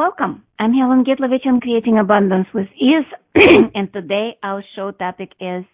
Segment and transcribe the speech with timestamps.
[0.00, 0.44] Welcome.
[0.58, 3.04] I'm Helen Gitlovich on Creating Abundance with Ease,
[3.74, 5.66] and today our show topic is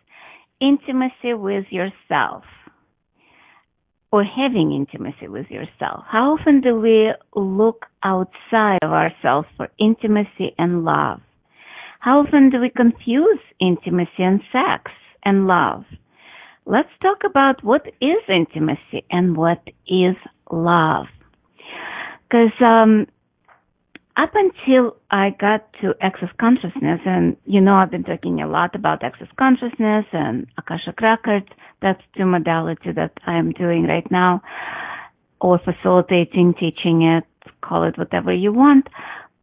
[0.61, 2.43] intimacy with yourself
[4.11, 6.03] or having intimacy with yourself.
[6.11, 11.21] How often do we look outside of ourselves for intimacy and love?
[12.01, 14.91] How often do we confuse intimacy and sex
[15.25, 15.85] and love?
[16.65, 20.17] Let's talk about what is intimacy and what is
[20.51, 21.07] love.
[22.29, 23.07] Because um,
[24.17, 28.75] up until I got to access consciousness, and you know I've been talking a lot
[28.75, 31.49] about access consciousness and Akashic Records.
[31.83, 34.43] That's the modality that I am doing right now,
[35.41, 37.25] or facilitating, teaching it,
[37.63, 38.89] call it whatever you want.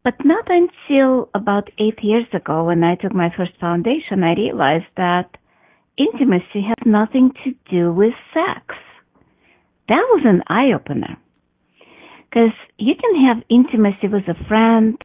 [0.02, 4.90] But not until about eight years ago, when I took my first foundation, I realized
[4.96, 5.36] that
[5.96, 8.76] intimacy has nothing to do with sex.
[9.88, 11.16] That was an eye opener.
[12.34, 14.98] Because you can have intimacy with a friend,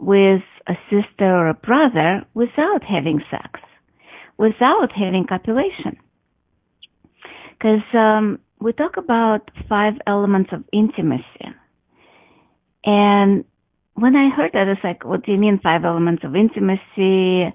[0.00, 3.60] with a sister or a brother without having sex,
[4.36, 5.96] without having copulation.
[7.52, 11.54] Because um, we talk about five elements of intimacy.
[12.84, 13.44] And
[13.94, 17.54] when I heard that, it's like, what do you mean five elements of intimacy?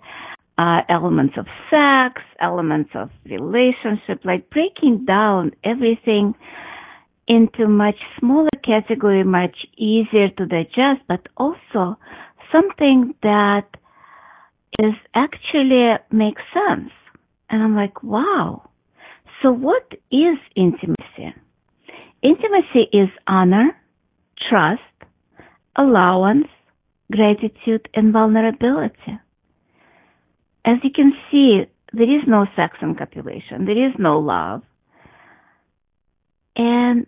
[0.58, 6.34] Uh, elements of sex, elements of relationship, like breaking down everything
[7.28, 11.98] into much smaller category, much easier to digest, but also
[12.52, 13.68] something that
[14.80, 16.92] is actually makes sense.
[17.50, 18.70] And I'm like, wow.
[19.42, 21.34] So what is intimacy?
[22.22, 23.76] Intimacy is honor,
[24.50, 24.82] trust,
[25.76, 26.48] allowance,
[27.12, 29.20] gratitude, and vulnerability.
[30.66, 33.66] As you can see, there is no sex and copulation.
[33.66, 34.64] There is no love.
[36.56, 37.06] And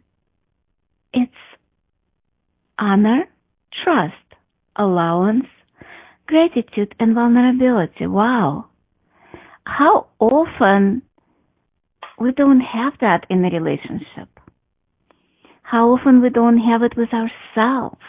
[1.13, 1.31] it's
[2.79, 3.25] honor,
[3.83, 4.15] trust,
[4.75, 5.45] allowance,
[6.27, 8.07] gratitude, and vulnerability.
[8.07, 8.65] Wow.
[9.65, 11.01] How often
[12.19, 14.29] we don't have that in a relationship?
[15.61, 18.01] How often we don't have it with ourselves?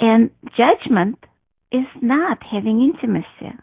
[0.00, 1.18] And judgment
[1.70, 3.56] is not having intimacy.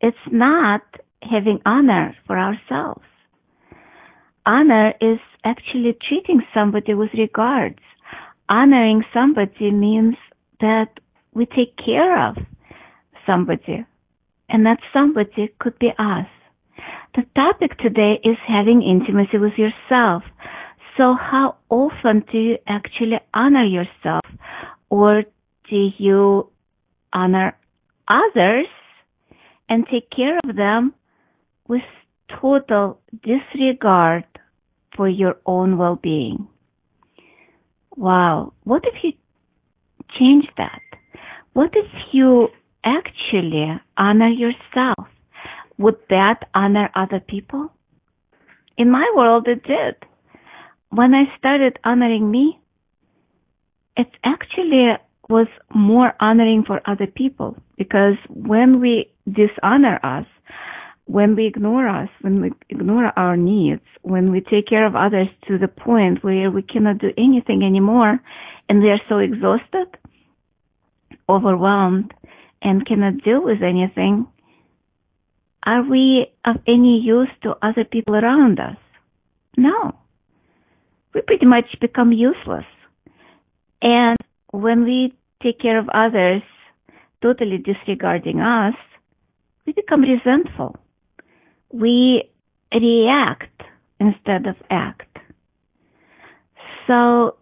[0.00, 0.82] It's not
[1.22, 3.02] having honor for ourselves
[4.46, 7.78] honor is actually treating somebody with regards.
[8.48, 10.16] Honoring somebody means
[10.60, 10.88] that
[11.34, 12.36] we take care of
[13.26, 13.84] somebody,
[14.48, 16.26] and that somebody could be us.
[17.14, 20.22] The topic today is having intimacy with yourself.
[20.96, 24.24] So how often do you actually honor yourself
[24.90, 25.22] or
[25.68, 26.50] do you
[27.12, 27.56] honor
[28.08, 28.66] others
[29.68, 30.92] and take care of them
[31.68, 31.82] with
[32.40, 34.24] total disregard
[34.96, 36.48] for your own well-being.
[37.96, 38.52] Wow.
[38.64, 39.12] What if you
[40.18, 40.80] change that?
[41.52, 42.48] What if you
[42.84, 45.08] actually honor yourself?
[45.78, 47.72] Would that honor other people?
[48.76, 49.96] In my world, it did.
[50.90, 52.58] When I started honoring me,
[53.96, 54.92] it actually
[55.28, 60.26] was more honoring for other people because when we dishonor us,
[61.12, 65.28] when we ignore us, when we ignore our needs, when we take care of others
[65.46, 68.18] to the point where we cannot do anything anymore
[68.66, 69.88] and they are so exhausted,
[71.28, 72.14] overwhelmed,
[72.62, 74.26] and cannot deal with anything,
[75.66, 78.78] are we of any use to other people around us?
[79.54, 79.92] No.
[81.12, 82.64] We pretty much become useless.
[83.82, 84.16] And
[84.50, 86.40] when we take care of others,
[87.20, 88.74] totally disregarding us,
[89.66, 90.78] we become resentful
[91.72, 92.24] we
[92.72, 93.62] react
[93.98, 95.18] instead of act.
[96.86, 97.36] So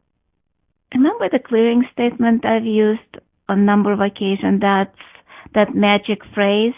[0.95, 3.19] remember the clearing statement I've used
[3.49, 4.61] on a number of occasions.
[4.61, 4.97] That's
[5.55, 6.75] that magic phrase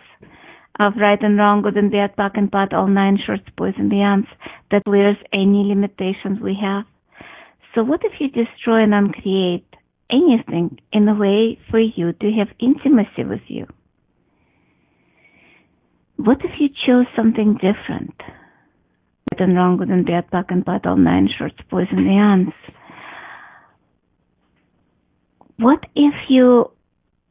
[0.81, 3.91] of right and wrong, good and bad, POC and POD, all nine shorts, boys and
[3.91, 4.27] beyonds
[4.71, 6.85] that clears any limitations we have.
[7.75, 9.67] So what if you destroy and uncreate
[10.11, 13.67] anything in a way for you to have intimacy with you?
[16.17, 18.15] What if you chose something different?
[18.21, 22.53] Right and wrong, good and bad, POC and POD, all nine shorts, boys and beyonds.
[25.57, 26.73] What if you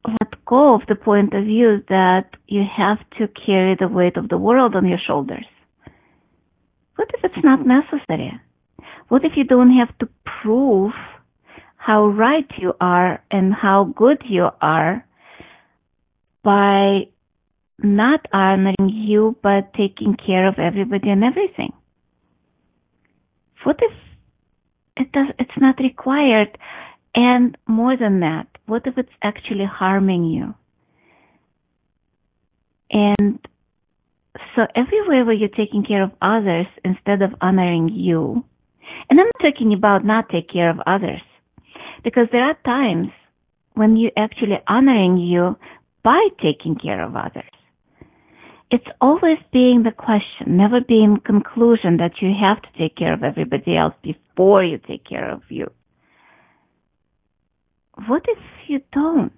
[0.08, 4.30] let go of the point of view that you have to carry the weight of
[4.30, 5.46] the world on your shoulders.
[6.96, 7.82] What if it's not mm-hmm.
[7.82, 8.40] necessary?
[9.10, 10.10] What if you don't have to
[10.42, 10.94] prove
[11.76, 15.06] how right you are and how good you are
[16.44, 17.08] by
[17.84, 21.74] not honoring you but taking care of everybody and everything?
[23.64, 23.94] What if
[24.98, 26.58] it does it's not required
[27.14, 30.54] and more than that, what if it's actually harming you?
[32.92, 33.40] And
[34.56, 38.44] so everywhere where you're taking care of others instead of honoring you,
[39.10, 41.22] and I'm not talking about not take care of others,
[42.04, 43.10] because there are times
[43.74, 45.58] when you're actually honoring you
[46.04, 47.50] by taking care of others.
[48.72, 53.22] It's always being the question, never being conclusion that you have to take care of
[53.22, 55.70] everybody else before you take care of you.
[58.08, 58.38] What if
[58.68, 59.34] you don't?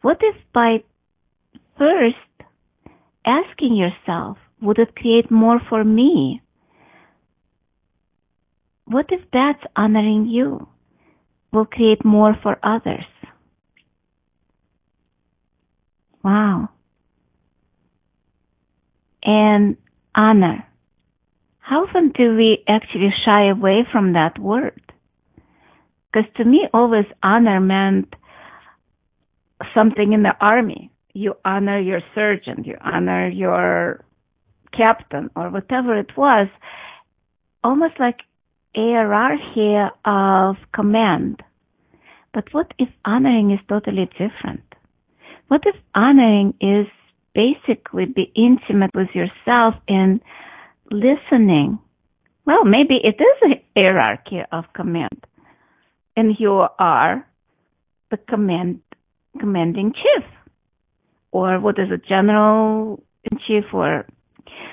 [0.00, 0.82] What if by
[1.76, 2.16] first
[3.26, 6.40] asking yourself, would it create more for me?
[8.86, 10.68] What if that's honoring you
[11.52, 13.04] will create more for others?
[16.24, 16.70] Wow.
[19.22, 19.76] And
[20.14, 20.66] honor.
[21.58, 24.80] How often do we actually shy away from that word?
[26.12, 28.14] Because to me, always honor meant
[29.74, 30.90] something in the army.
[31.12, 34.04] You honor your surgeon, you honor your
[34.76, 36.48] captain, or whatever it was.
[37.62, 38.20] Almost like
[38.74, 41.42] a hierarchy of command.
[42.32, 44.62] But what if honoring is totally different?
[45.48, 46.86] What if honoring is
[47.34, 50.20] basically be intimate with yourself and
[50.90, 51.78] listening?
[52.44, 55.26] Well, maybe it is a hierarchy of command.
[56.16, 57.26] And you are
[58.10, 58.80] the command
[59.38, 60.24] commanding chief.
[61.32, 64.06] Or what is a general in chief or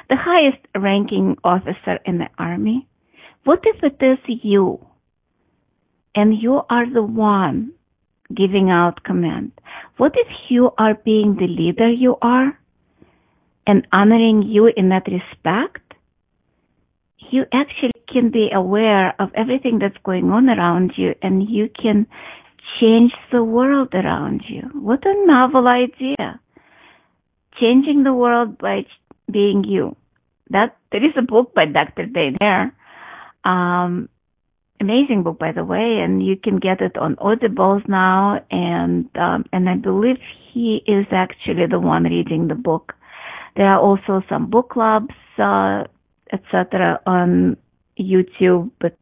[0.09, 2.87] the highest ranking officer in the army?
[3.43, 4.85] What if it is you?
[6.15, 7.73] And you are the one
[8.33, 9.51] giving out command
[9.97, 12.57] what if you are being the leader you are
[13.65, 15.87] and honoring you in that respect
[17.31, 22.07] you actually can be aware of everything that's going on around you and you can
[22.79, 24.63] change the world around you.
[24.73, 26.39] What a novel idea.
[27.59, 28.85] Changing the world by
[29.31, 29.95] being you.
[30.49, 32.05] That there is a book by Dr.
[32.05, 32.73] Dain Heer.
[33.43, 34.09] Um,
[34.79, 39.45] amazing book by the way, and you can get it on Audibles now and um,
[39.51, 40.17] and I believe
[40.53, 42.93] he is actually the one reading the book.
[43.55, 45.83] There are also some book clubs uh,
[46.31, 46.99] etc.
[47.05, 47.57] on
[47.99, 48.97] YouTube, but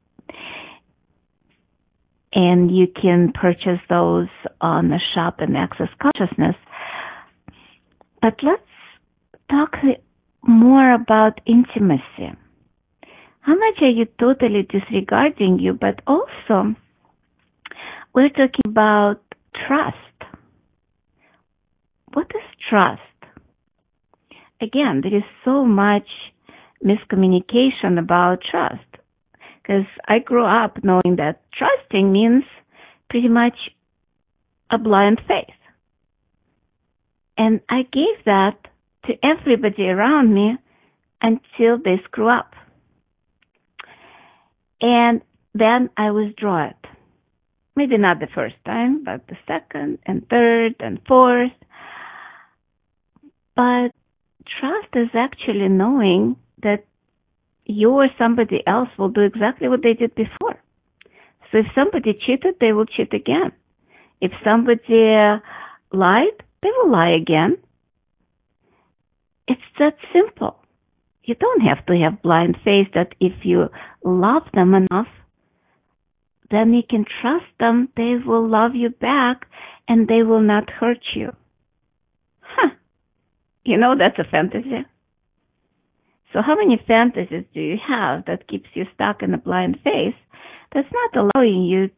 [2.33, 4.27] and you can purchase those
[4.59, 6.55] on the shop and Access Consciousness.
[8.21, 8.61] But let's
[9.49, 9.75] talk
[10.43, 12.37] more about intimacy.
[13.45, 16.73] How much are you totally disregarding you, but also
[18.11, 19.17] we're talking about
[19.67, 20.33] trust.
[22.13, 23.01] What is trust?
[24.59, 26.07] Again, there is so much
[26.83, 28.81] miscommunication about trust.
[29.61, 32.45] Because I grew up knowing that trusting means
[33.11, 33.57] pretty much
[34.71, 35.53] a blind faith.
[37.37, 38.57] And I gave that
[39.05, 40.57] to everybody around me
[41.21, 42.55] until they screw up.
[44.85, 45.21] And
[45.55, 46.75] then I withdraw it.
[47.75, 51.57] Maybe not the first time, but the second and third and fourth.
[53.55, 53.89] But
[54.45, 56.85] trust is actually knowing that
[57.65, 60.61] you or somebody else will do exactly what they did before.
[61.51, 63.53] So if somebody cheated, they will cheat again.
[64.21, 65.39] If somebody uh,
[65.91, 67.57] lied, they will lie again.
[69.47, 70.59] It's that simple.
[71.25, 73.69] You don't have to have blind faith that if you
[74.03, 75.07] love them enough,
[76.51, 79.47] then you can trust them, they will love you back
[79.87, 81.31] and they will not hurt you.
[82.41, 82.69] Huh.
[83.63, 84.85] You know that's a fantasy.
[86.31, 90.15] So how many fantasies do you have that keeps you stuck in a blind faith
[90.73, 91.89] that's not allowing you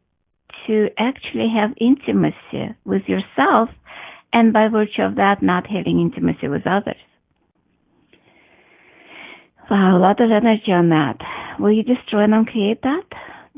[0.68, 3.70] to actually have intimacy with yourself
[4.32, 7.02] and by virtue of that not having intimacy with others?
[9.70, 11.18] Wow, a lot of energy on that.
[11.60, 13.04] Will you destroy and uncreate that?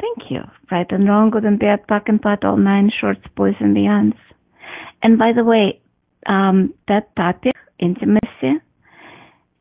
[0.01, 0.41] Thank you.
[0.71, 4.17] Right and wrong, good and bad, POC and POD, all nine shorts, boys and beyonds.
[5.03, 5.79] And by the way,
[6.25, 8.61] um, that topic, intimacy,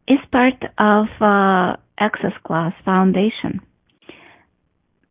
[0.07, 3.61] is part of uh, Access Class Foundation.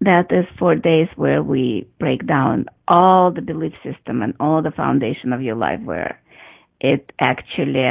[0.02, 4.72] that is four days where we break down all the belief system and all the
[4.72, 6.22] foundation of your life where
[6.80, 7.90] it actually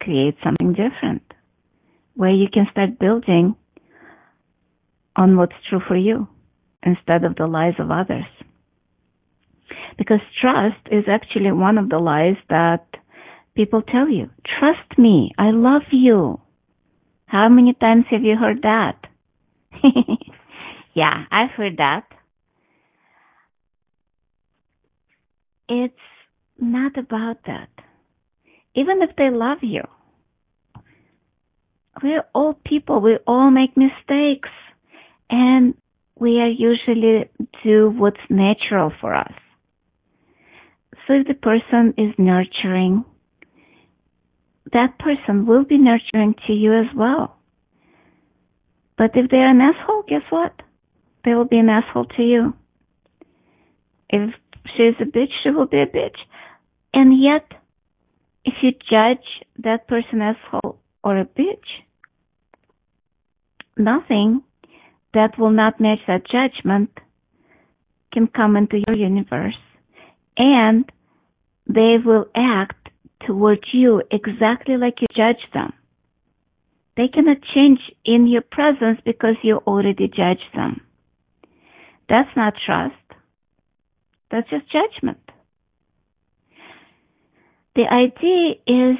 [0.00, 1.31] creates something different
[2.14, 3.56] where you can start building
[5.16, 6.28] on what's true for you
[6.82, 8.24] instead of the lies of others.
[9.98, 12.86] Because trust is actually one of the lies that
[13.54, 14.30] people tell you.
[14.58, 15.32] Trust me.
[15.38, 16.40] I love you.
[17.26, 18.98] How many times have you heard that?
[20.94, 22.04] yeah, I've heard that.
[25.68, 25.94] It's
[26.58, 27.68] not about that.
[28.74, 29.82] Even if they love you,
[32.00, 33.00] we're all people.
[33.00, 34.48] We all make mistakes
[35.28, 35.74] and
[36.18, 37.28] we are usually
[37.64, 39.32] do what's natural for us.
[41.06, 43.04] So if the person is nurturing,
[44.72, 47.36] that person will be nurturing to you as well.
[48.96, 50.54] But if they're an asshole, guess what?
[51.24, 52.54] They will be an asshole to you.
[54.08, 54.34] If
[54.76, 56.16] she's a bitch, she will be a bitch.
[56.94, 57.46] And yet,
[58.44, 59.24] if you judge
[59.58, 61.82] that person asshole or a bitch,
[63.76, 64.42] nothing
[65.14, 66.90] that will not match that judgment
[68.12, 69.58] can come into your universe
[70.36, 70.90] and
[71.66, 72.88] they will act
[73.26, 75.72] towards you exactly like you judge them.
[76.96, 80.82] They cannot change in your presence because you already judged them.
[82.08, 82.94] That's not trust.
[84.30, 85.18] That's just judgment.
[87.74, 88.98] The idea is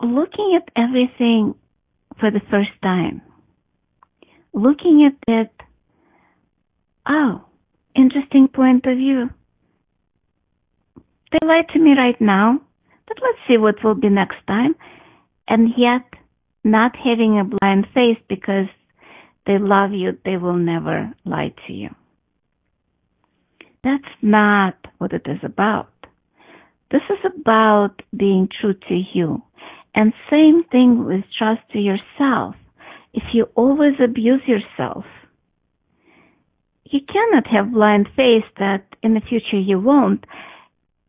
[0.00, 1.54] looking at everything
[2.18, 3.22] for the first time.
[4.52, 5.50] Looking at it,
[7.08, 7.44] oh,
[7.94, 9.30] interesting point of view.
[11.32, 12.60] They lied to me right now,
[13.06, 14.74] but let's see what will be next time.
[15.46, 16.02] And yet,
[16.64, 18.66] not having a blind face because
[19.46, 21.90] they love you, they will never lie to you.
[23.82, 25.92] That's not what it is about.
[26.90, 29.42] This is about being true to you.
[29.94, 32.54] And same thing with trust to yourself.
[33.12, 35.04] If you always abuse yourself,
[36.84, 40.24] you cannot have blind faith that in the future you won't.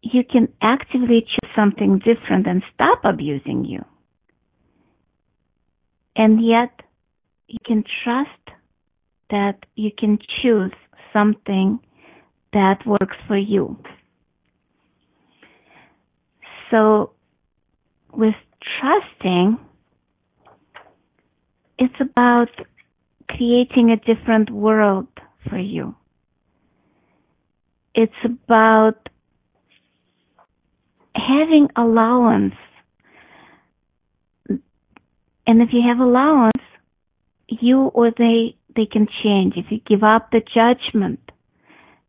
[0.01, 3.83] You can actively choose something different and stop abusing you.
[6.15, 6.81] And yet
[7.47, 8.29] you can trust
[9.29, 10.73] that you can choose
[11.13, 11.79] something
[12.53, 13.77] that works for you.
[16.69, 17.11] So
[18.13, 18.35] with
[18.79, 19.57] trusting,
[21.77, 22.49] it's about
[23.29, 25.07] creating a different world
[25.49, 25.95] for you.
[27.95, 29.09] It's about
[31.15, 32.55] having allowance.
[34.47, 36.51] And if you have allowance,
[37.47, 39.55] you or they, they can change.
[39.57, 41.19] If you give up the judgment,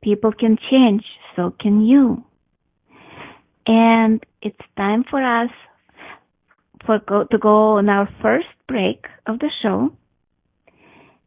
[0.02, 1.04] people can change.
[1.34, 2.24] So can you.
[3.66, 5.50] And it's time for us
[6.86, 9.92] for go, to go on our first break of the show.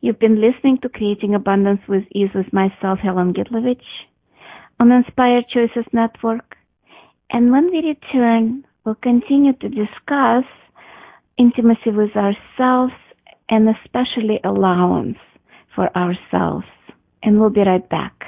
[0.01, 3.81] You've been listening to Creating Abundance with Ease with myself, Helen Gitlovich,
[4.79, 6.55] on Inspired Choices Network.
[7.31, 10.45] And when we return, we'll continue to discuss
[11.37, 12.93] intimacy with ourselves
[13.49, 15.17] and especially allowance
[15.75, 16.65] for ourselves.
[17.23, 18.23] And we'll be right back.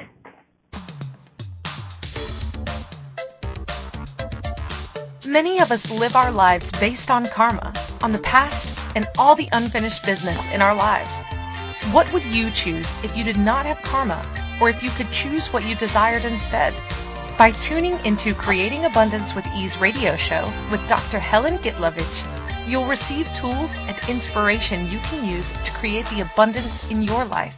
[5.27, 9.49] Many of us live our lives based on karma, on the past, and all the
[9.51, 11.19] unfinished business in our lives.
[11.91, 14.25] What would you choose if you did not have karma,
[14.61, 16.73] or if you could choose what you desired instead?
[17.37, 21.19] By tuning into Creating Abundance with Ease radio show with Dr.
[21.19, 22.23] Helen Gitlovich,
[22.65, 27.55] you'll receive tools and inspiration you can use to create the abundance in your life.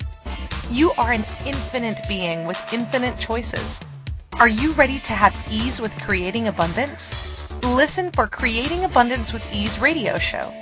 [0.71, 3.79] You are an infinite being with infinite choices.
[4.39, 7.29] Are you ready to have ease with creating abundance?
[7.63, 10.53] Listen for Creating Abundance with Ease radio show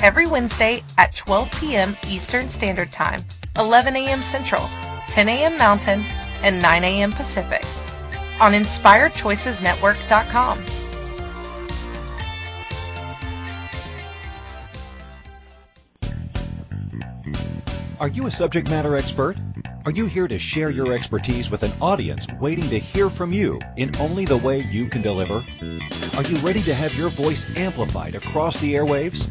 [0.00, 1.94] every Wednesday at 12 p.m.
[2.08, 3.22] Eastern Standard Time,
[3.56, 4.22] 11 a.m.
[4.22, 4.66] Central,
[5.08, 5.58] 10 a.m.
[5.58, 6.02] Mountain,
[6.42, 7.12] and 9 a.m.
[7.12, 7.62] Pacific
[8.40, 10.64] on InspiredChoicesNetwork.com.
[18.00, 19.36] Are you a subject matter expert?
[19.84, 23.60] Are you here to share your expertise with an audience waiting to hear from you
[23.76, 25.44] in only the way you can deliver?
[26.16, 29.30] Are you ready to have your voice amplified across the airwaves?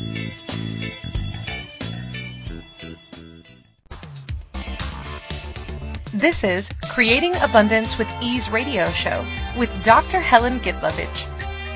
[6.13, 9.23] This is Creating Abundance with Ease radio show
[9.57, 10.19] with Dr.
[10.19, 11.25] Helen Gitlovich.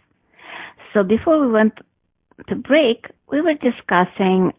[0.93, 1.73] So before we went
[2.49, 4.53] to break, we were discussing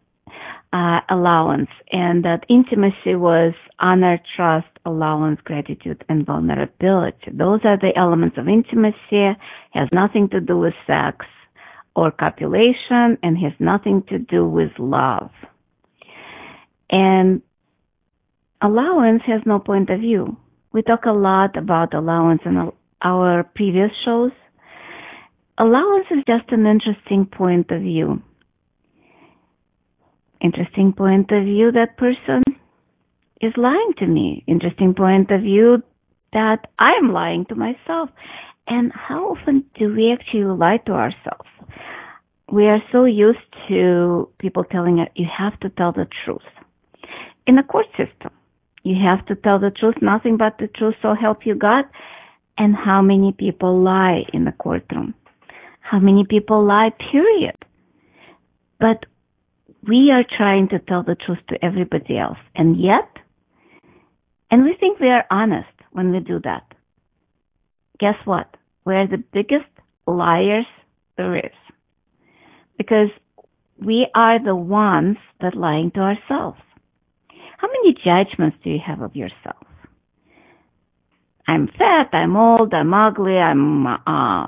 [0.76, 7.32] uh, allowance and that intimacy was honor, trust, allowance, gratitude, and vulnerability.
[7.32, 9.38] Those are the elements of intimacy, It
[9.72, 11.26] has nothing to do with sex
[11.96, 15.30] or copulation, and has nothing to do with love.
[16.90, 17.42] And
[18.62, 20.36] allowance has no point of view.
[20.74, 22.70] We talk a lot about allowance in
[23.02, 24.32] our previous shows.
[25.58, 28.22] Allowance is just an interesting point of view.
[30.46, 32.44] Interesting point of view that person
[33.42, 34.44] is lying to me.
[34.46, 35.82] Interesting point of view
[36.34, 38.12] that I'm lying to myself.
[38.68, 41.50] And how often do we actually lie to ourselves?
[42.52, 46.50] We are so used to people telling us, you have to tell the truth.
[47.48, 48.32] In the court system,
[48.84, 51.86] you have to tell the truth, nothing but the truth, so help you God.
[52.56, 55.16] And how many people lie in the courtroom?
[55.80, 57.56] How many people lie, period?
[58.80, 59.06] But
[59.88, 62.38] we are trying to tell the truth to everybody else.
[62.56, 63.10] And yet,
[64.52, 66.64] and we think we are honest when we do that.
[68.00, 68.56] Guess what?
[68.86, 69.70] We're the biggest
[70.06, 70.68] liars
[71.18, 71.52] there is.
[72.78, 73.10] Because
[73.84, 76.60] we are the ones that lying to ourselves.
[77.58, 79.66] How many judgments do you have of yourself?
[81.48, 84.48] I'm fat, I'm old, I'm ugly, I'm, uh,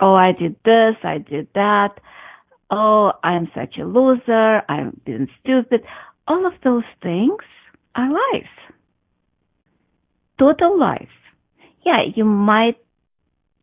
[0.00, 1.98] oh, I did this, I did that.
[2.70, 5.82] Oh, I'm such a loser, I've been stupid.
[6.28, 7.42] All of those things
[7.96, 8.48] are lies
[10.40, 11.16] total life.
[11.84, 12.78] Yeah, you might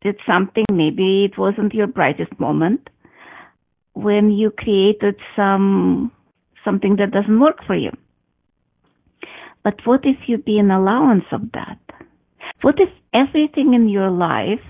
[0.04, 2.88] did something, maybe it wasn't your brightest moment
[3.94, 6.12] when you created some
[6.64, 7.90] something that doesn't work for you.
[9.64, 11.80] But what if you be an allowance of that?
[12.62, 14.68] What if everything in your life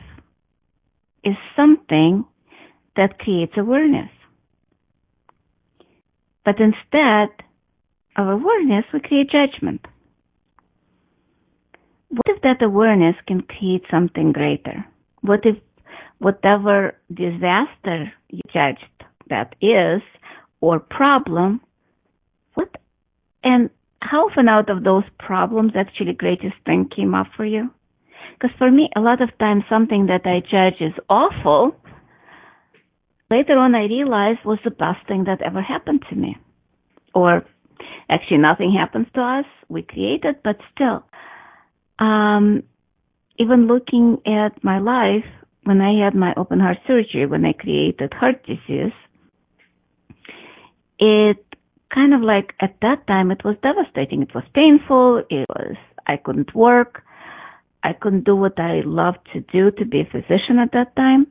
[1.24, 2.26] is something
[2.96, 4.10] that creates awareness?
[6.48, 7.30] But instead
[8.16, 9.82] of awareness, we create judgment
[12.10, 14.86] what if that awareness can create something greater?
[15.22, 15.58] What if
[16.20, 18.86] whatever disaster you judged
[19.30, 20.02] that is
[20.62, 21.62] or problem,
[22.54, 22.78] what
[23.44, 23.70] and
[24.02, 27.70] how often out of those problems actually greatest thing came up for you?
[28.40, 31.76] Because for me, a lot of times something that I judge is awful,
[33.30, 36.38] later on I realize was the best thing that ever happened to me.
[37.14, 37.46] Or
[38.10, 41.04] actually nothing happens to us, we create it, but still
[42.00, 42.64] um,
[43.38, 45.26] even looking at my life
[45.64, 48.94] when I had my open heart surgery, when I created heart disease,
[51.00, 51.44] it
[51.94, 54.22] kind of like at that time it was devastating.
[54.22, 55.24] It was painful.
[55.30, 55.76] It was
[56.08, 57.04] I couldn't work.
[57.84, 61.28] I couldn't do what I loved to do to be a physician at that time.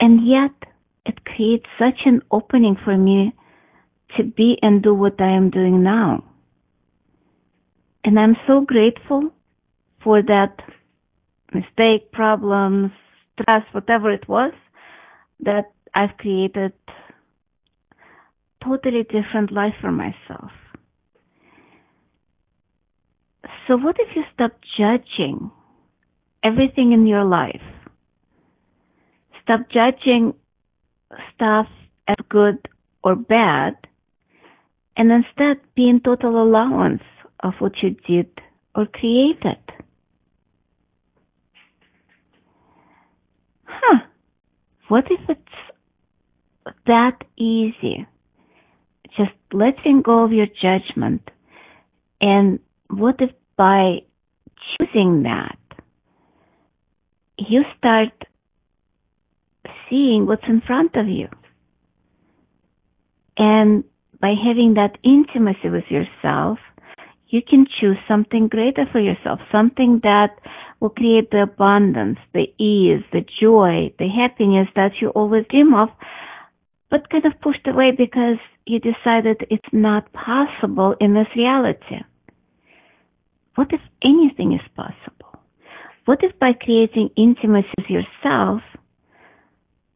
[0.00, 0.52] And yet
[1.04, 3.34] it creates such an opening for me
[4.16, 6.24] to be and do what I am doing now.
[8.04, 9.30] And I'm so grateful
[10.02, 10.56] for that
[11.52, 12.92] mistake, problems,
[13.32, 14.52] stress, whatever it was,
[15.40, 16.72] that I've created
[18.62, 20.50] totally different life for myself.
[23.66, 25.50] So what if you stop judging
[26.44, 27.62] everything in your life?
[29.46, 30.34] Stop judging
[31.32, 31.68] stuff
[32.08, 32.68] as good
[33.04, 33.76] or bad
[34.96, 37.04] and instead be in total allowance
[37.44, 38.28] of what you did
[38.74, 39.60] or created.
[43.66, 44.00] Huh.
[44.88, 48.04] What if it's that easy?
[49.16, 51.22] Just letting go of your judgment.
[52.20, 52.58] And
[52.90, 53.98] what if by
[54.76, 55.56] choosing that,
[57.38, 58.10] you start
[59.88, 61.28] seeing what's in front of you.
[63.36, 63.84] And
[64.20, 66.58] by having that intimacy with yourself,
[67.28, 70.38] you can choose something greater for yourself, something that
[70.80, 75.88] will create the abundance, the ease, the joy, the happiness that you always dream of,
[76.90, 82.00] but kind of pushed away because you decided it's not possible in this reality.
[83.56, 85.40] What if anything is possible?
[86.04, 88.62] What if by creating intimacy with yourself,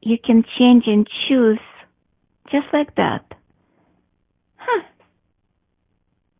[0.01, 1.61] you can change and choose
[2.51, 3.25] just like that?
[4.57, 4.83] Huh.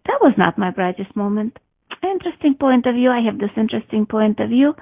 [0.07, 1.59] That was not my brightest moment.
[2.03, 3.11] Interesting point of view.
[3.11, 4.75] I have this interesting point of view.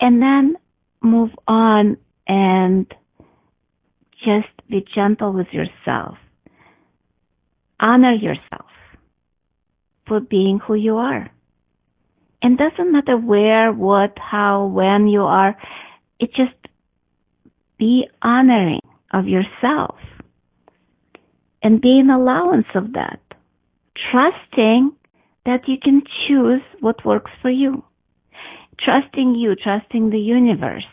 [0.00, 0.56] And then
[1.02, 2.86] move on and
[4.24, 6.16] just be gentle with yourself.
[7.80, 8.66] Honor yourself
[10.06, 11.30] for being who you are.
[12.42, 15.56] And doesn't matter where, what, how, when you are.
[16.18, 16.54] It just
[17.80, 19.96] be honoring of yourself
[21.62, 23.20] and be in allowance of that.
[24.12, 24.92] Trusting
[25.46, 27.82] that you can choose what works for you.
[28.78, 30.84] Trusting you, trusting the universe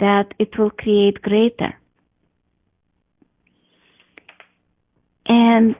[0.00, 1.74] that it will create greater.
[5.26, 5.76] And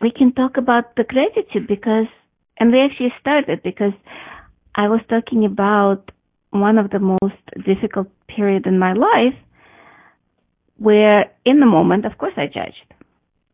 [0.00, 2.06] we can talk about the gratitude because,
[2.58, 3.92] and we actually started because
[4.74, 6.10] I was talking about
[6.50, 9.38] one of the most difficult period in my life
[10.76, 12.94] where in the moment, of course I judged.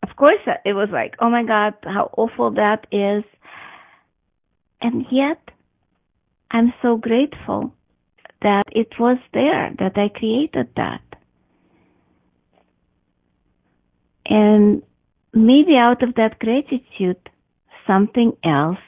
[0.02, 3.24] Of course it was like, oh my God, how awful that is.
[4.80, 5.40] And yet
[6.50, 7.72] I'm so grateful
[8.42, 11.00] that it was there, that I created that.
[14.26, 14.82] And
[15.32, 17.30] maybe out of that gratitude,
[17.86, 18.78] something else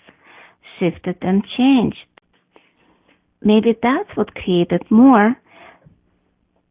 [0.79, 2.06] shifted and changed.
[3.47, 5.37] Maybe that's what created more.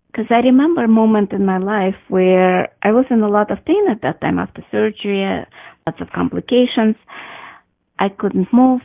[0.08, 3.64] Because I remember a moment in my life where I was in a lot of
[3.64, 5.24] pain at that time after surgery,
[5.88, 6.98] lots of complications.
[7.98, 8.82] I couldn't move.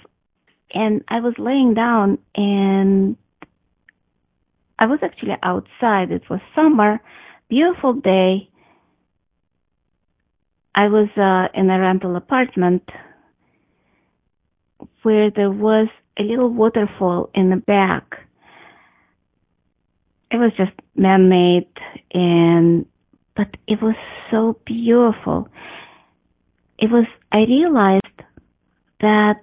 [0.73, 3.17] And I was laying down and
[4.79, 6.13] I was actually outside.
[6.13, 7.01] It was summer,
[7.49, 8.49] beautiful day.
[10.77, 12.89] I was uh, in a rental apartment
[15.03, 15.89] where there was
[16.21, 18.19] a little waterfall in the back.
[20.31, 21.69] It was just man-made
[22.13, 22.87] and,
[23.35, 23.97] but it was
[24.31, 25.49] so beautiful.
[26.79, 28.05] It was, I realized
[29.01, 29.41] that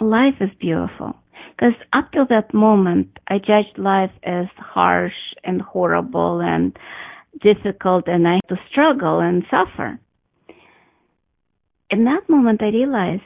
[0.00, 1.14] life is beautiful.
[1.50, 5.12] Because up till that moment, I judged life as harsh
[5.44, 6.76] and horrible and
[7.42, 10.00] difficult and I had to struggle and suffer.
[11.90, 13.22] In that moment, I realized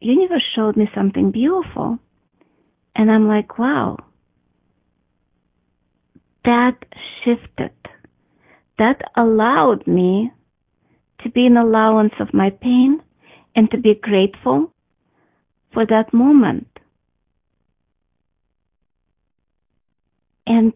[0.00, 1.98] universe showed me something beautiful.
[2.94, 3.98] And I'm like, wow,
[6.44, 6.76] that
[7.24, 7.72] shifted.
[8.78, 10.32] That allowed me
[11.22, 13.02] to be in allowance of my pain
[13.54, 14.72] and to be grateful
[15.72, 16.68] for that moment.
[20.46, 20.72] And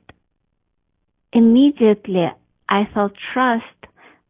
[1.33, 2.27] immediately
[2.69, 3.65] I felt trust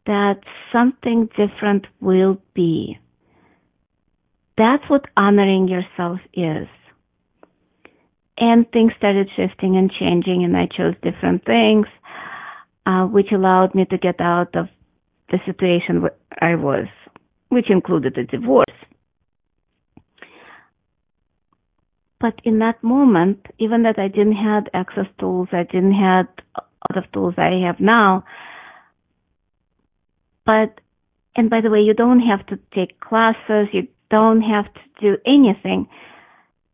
[0.06, 0.40] that
[0.72, 2.98] something different will be.
[4.60, 6.68] That's what honoring yourself is.
[8.36, 11.86] And things started shifting and changing and I chose different things,
[12.84, 14.66] uh, which allowed me to get out of
[15.30, 16.88] the situation where I was,
[17.48, 18.66] which included a divorce.
[22.20, 26.62] But in that moment, even that I didn't have access tools, I didn't have a
[26.90, 28.24] lot of tools I have now.
[30.44, 30.82] But,
[31.34, 35.16] and by the way, you don't have to take classes, you don't have to do
[35.26, 35.88] anything.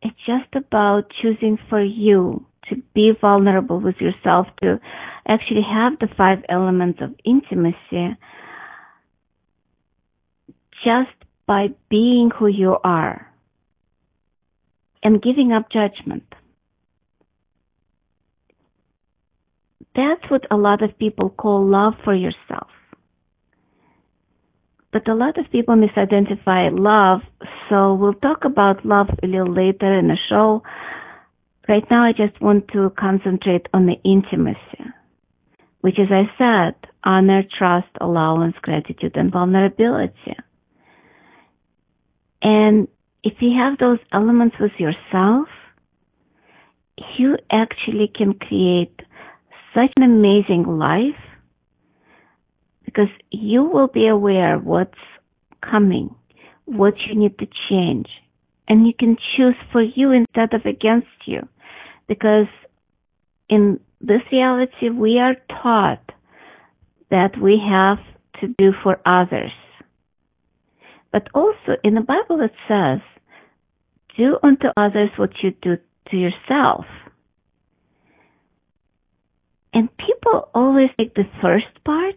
[0.01, 4.79] It's just about choosing for you to be vulnerable with yourself, to
[5.27, 8.17] actually have the five elements of intimacy
[10.83, 13.31] just by being who you are
[15.03, 16.23] and giving up judgment.
[19.95, 22.69] That's what a lot of people call love for yourself.
[24.91, 27.21] But a lot of people misidentify love,
[27.69, 30.63] so we'll talk about love a little later in the show.
[31.67, 34.85] Right now, I just want to concentrate on the intimacy,
[35.81, 40.37] which, as I said, honor, trust, allowance, gratitude, and vulnerability.
[42.41, 42.87] And
[43.23, 45.49] if you have those elements with yourself,
[47.17, 49.01] you actually can create
[49.75, 51.26] such an amazing life
[52.87, 54.93] because you will be aware of what's
[55.61, 56.15] coming,
[56.63, 58.07] what you need to change,
[58.69, 61.45] and you can choose for you instead of against you.
[62.07, 62.47] Because
[63.49, 66.13] in this reality, we are taught
[67.11, 67.97] that we have
[68.39, 69.51] to do for others.
[71.11, 73.01] But also in the Bible it says,
[74.15, 75.77] do unto others what you do
[76.09, 76.85] to yourself.
[79.73, 82.15] And people always take the first part,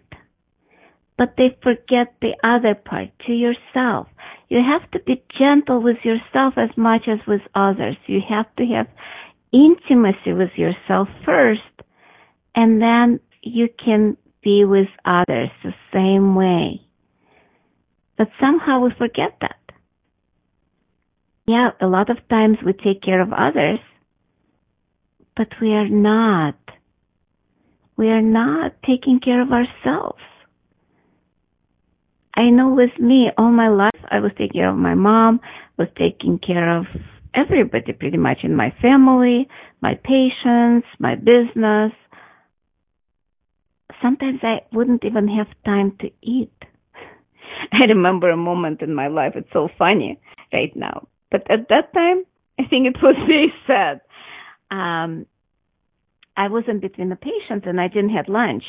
[1.20, 4.06] but they forget the other part, to yourself.
[4.48, 7.96] You have to be gentle with yourself as much as with others.
[8.06, 8.86] You have to have
[9.52, 11.60] intimacy with yourself first,
[12.54, 16.80] and then you can be with others the same way.
[18.16, 19.60] But somehow we forget that.
[21.46, 23.80] Yeah, a lot of times we take care of others,
[25.36, 26.56] but we are not.
[27.98, 30.22] We are not taking care of ourselves.
[32.40, 35.40] I know with me, all my life, I was taking care of my mom,
[35.76, 36.86] was taking care of
[37.34, 39.46] everybody pretty much in my family,
[39.82, 41.92] my patients, my business.
[44.00, 46.54] Sometimes I wouldn't even have time to eat.
[47.72, 50.18] I remember a moment in my life, it's so funny
[50.50, 51.08] right now.
[51.30, 52.24] But at that time,
[52.58, 54.00] I think it was very sad.
[54.70, 55.26] Um,
[56.38, 58.64] I was in between the patients and I didn't have lunch.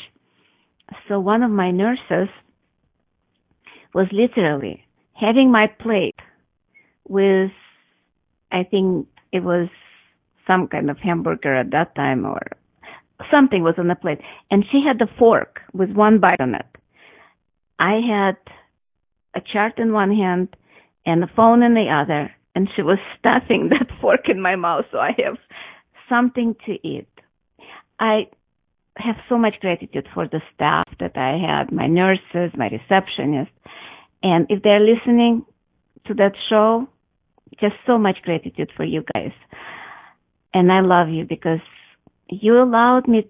[1.08, 2.28] So one of my nurses
[3.94, 6.16] was literally having my plate
[7.08, 7.52] with,
[8.52, 9.70] I think it was
[10.48, 12.42] some kind of hamburger at that time or
[13.30, 14.20] something was on the plate.
[14.50, 16.66] And she had the fork with one bite on it.
[17.80, 18.38] I had
[19.36, 20.56] a chart in one hand
[21.06, 24.86] and the phone in the other and she was stuffing that fork in my mouth
[24.92, 25.38] so I have
[26.10, 27.08] something to eat.
[28.00, 28.28] I
[29.06, 33.52] have so much gratitude for the staff that I had, my nurses, my receptionist.
[34.24, 35.46] And if they're listening
[36.08, 36.88] to that show,
[37.60, 39.32] just so much gratitude for you guys.
[40.54, 41.60] And I love you because
[42.30, 43.28] you allowed me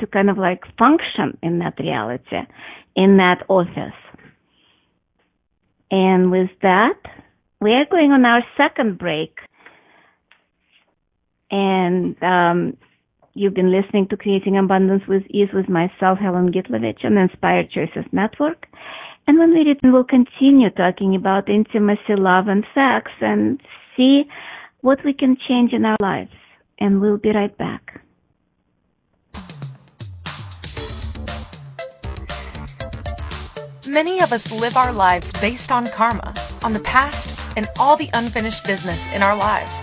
[0.00, 2.36] to kind of like function in that reality,
[2.94, 3.98] in that office.
[5.90, 6.98] And with that,
[7.60, 9.36] we are going on our second break.
[11.50, 12.76] And um,
[13.38, 18.04] you've been listening to Creating Abundance with Ease with myself, Helen Gitlovich, on Inspired Choices
[18.12, 18.66] Network.
[19.26, 23.60] And when we return, we'll continue talking about intimacy, love, and sex and
[23.96, 24.24] see
[24.80, 26.32] what we can change in our lives.
[26.78, 28.02] And we'll be right back.
[33.86, 38.10] Many of us live our lives based on karma, on the past, and all the
[38.12, 39.82] unfinished business in our lives.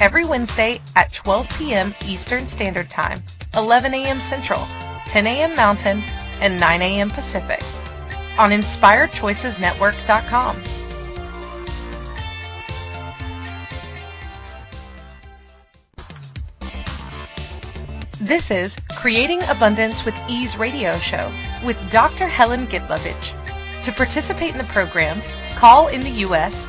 [0.00, 1.94] every Wednesday at 12 p.m.
[2.06, 3.22] Eastern Standard Time,
[3.54, 4.18] 11 a.m.
[4.20, 4.66] Central,
[5.06, 5.56] 10 a.m.
[5.56, 6.02] Mountain,
[6.40, 7.10] and 9 a.m.
[7.10, 7.62] Pacific
[8.38, 10.62] on InspiredChoicesNetwork.com.
[18.20, 21.30] This is Creating Abundance with Ease radio show
[21.64, 22.26] with Dr.
[22.26, 23.34] Helen Gitlovich.
[23.84, 25.22] To participate in the program,
[25.58, 26.68] Call in the U.S.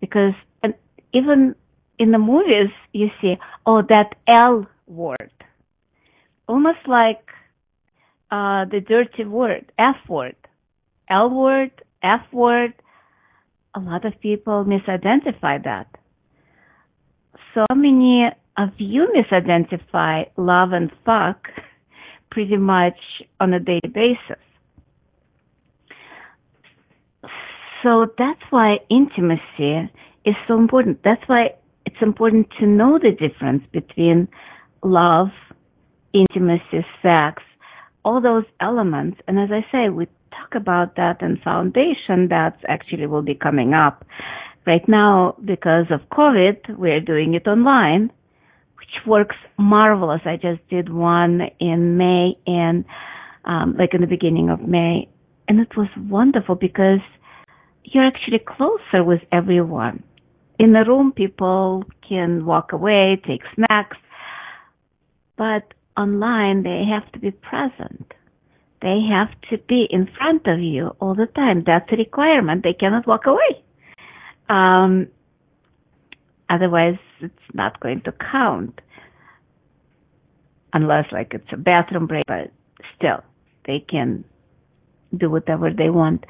[0.00, 0.74] Because and
[1.12, 1.54] even
[1.98, 3.34] in the movies, you see,
[3.64, 5.30] oh, that L word.
[6.48, 7.22] Almost like
[8.30, 10.36] uh, the dirty word, F word.
[11.08, 11.70] L word,
[12.02, 12.74] F word.
[13.74, 15.86] A lot of people misidentify that.
[17.54, 21.48] So many of you misidentify love and fuck
[22.30, 22.98] pretty much
[23.40, 24.42] on a daily basis.
[27.82, 29.90] So that's why intimacy
[30.24, 31.00] is so important.
[31.04, 31.50] That's why
[31.84, 34.28] it's important to know the difference between
[34.82, 35.28] love,
[36.12, 37.42] intimacy, sex,
[38.04, 39.20] all those elements.
[39.28, 43.74] And as I say, we talk about that and foundation that actually will be coming
[43.74, 44.04] up.
[44.66, 48.10] Right now, because of COVID, we're doing it online,
[48.78, 50.22] which works marvelous.
[50.24, 52.84] I just did one in May and,
[53.44, 55.08] um, like in the beginning of May.
[55.48, 56.98] And it was wonderful because
[57.84, 60.02] you're actually closer with everyone.
[60.58, 63.98] In the room, people can walk away, take snacks,
[65.36, 68.12] but online, they have to be present.
[68.82, 71.64] They have to be in front of you all the time.
[71.66, 72.62] That's a requirement.
[72.62, 73.64] They cannot walk away.
[74.48, 75.08] Um,
[76.50, 78.80] otherwise, it's not going to count.
[80.72, 82.52] Unless, like, it's a bathroom break, but
[82.96, 83.22] still,
[83.66, 84.24] they can
[85.16, 86.24] do whatever they want.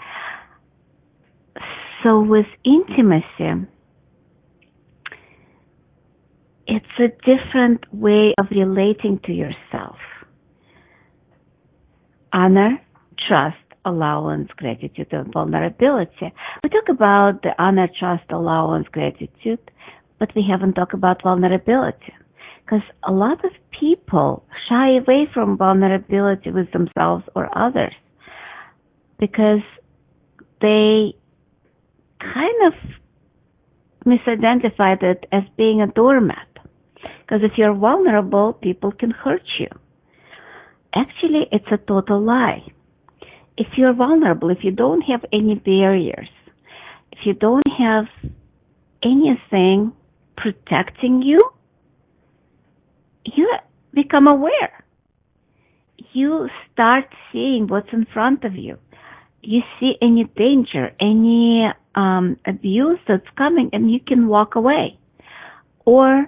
[2.04, 3.66] So with intimacy,
[6.68, 9.96] it's a different way of relating to yourself.
[12.37, 12.79] Honor,
[13.27, 16.35] trust, allowance, gratitude, and vulnerability.
[16.62, 19.70] We talk about the honor, trust, allowance, gratitude,
[20.18, 22.12] but we haven't talked about vulnerability.
[22.62, 27.94] Because a lot of people shy away from vulnerability with themselves or others
[29.18, 29.64] because
[30.61, 31.14] they
[32.20, 32.75] kind of
[34.05, 36.49] misidentified it as being a doormat.
[37.20, 39.68] Because if you're vulnerable, people can hurt you.
[40.96, 42.62] Actually, it's a total lie.
[43.59, 46.30] If you're vulnerable, if you don't have any barriers,
[47.12, 48.06] if you don't have
[49.02, 49.92] anything
[50.37, 51.50] protecting you,
[53.24, 53.50] you
[53.92, 54.85] become aware.
[56.12, 58.78] You start seeing what's in front of you.
[59.42, 64.98] You see any danger, any um, abuse that's coming, and you can walk away.
[65.85, 66.26] Or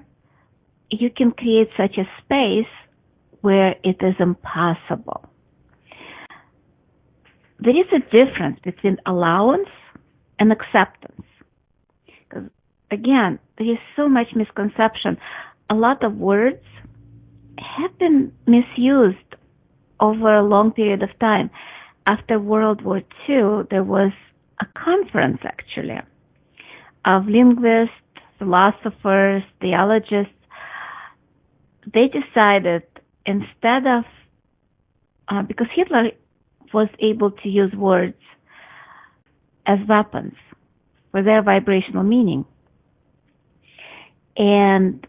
[0.91, 2.73] you can create such a space
[3.41, 5.25] where it is impossible.
[7.61, 9.69] There is a difference between allowance
[10.39, 11.27] and acceptance.
[12.07, 12.49] Because
[12.91, 15.19] again, there is so much misconception.
[15.71, 16.63] A lot of words
[17.59, 19.19] have been misused
[20.01, 21.51] over a long period of time.
[22.07, 22.99] After World War
[23.29, 24.13] II, there was
[24.61, 25.99] a conference actually
[27.05, 27.95] of linguists,
[28.39, 30.33] philosophers, theologists
[31.95, 32.83] they decided
[33.29, 34.05] instead of
[35.29, 36.11] uh, because Hitler
[36.73, 38.17] was able to use words
[39.67, 40.35] as weapons
[41.11, 42.47] for their vibrational meaning.
[44.37, 45.07] And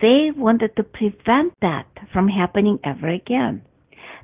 [0.00, 3.62] they wanted to prevent that from happening ever again.